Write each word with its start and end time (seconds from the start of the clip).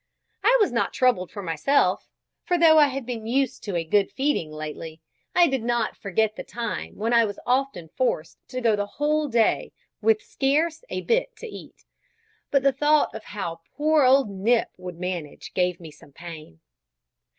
I 0.43 0.57
was 0.59 0.71
not 0.71 0.93
troubled 0.93 1.29
for 1.29 1.43
myself; 1.43 2.09
for, 2.43 2.57
though 2.57 2.79
I 2.79 2.87
had 2.87 3.05
been 3.05 3.27
used 3.27 3.61
to 3.65 3.83
good 3.83 4.11
feeding 4.11 4.51
lately, 4.51 4.99
I 5.35 5.45
did 5.45 5.61
not 5.63 5.95
forget 5.95 6.35
the 6.35 6.43
time 6.43 6.95
when 6.95 7.13
I 7.13 7.23
was 7.23 7.37
often 7.45 7.87
forced 7.87 8.39
to 8.47 8.61
go 8.61 8.75
the 8.75 8.87
whole 8.97 9.27
day 9.27 9.73
with 10.01 10.23
scarce 10.23 10.83
a 10.89 11.01
bit 11.01 11.35
to 11.35 11.47
eat; 11.47 11.85
but 12.49 12.63
the 12.63 12.73
thought 12.73 13.13
of 13.13 13.25
how 13.25 13.61
poor 13.77 14.03
old 14.03 14.31
Nip 14.31 14.69
would 14.75 14.99
manage 14.99 15.53
gave 15.53 15.79
me 15.79 15.91
some 15.91 16.13
pain. 16.13 16.61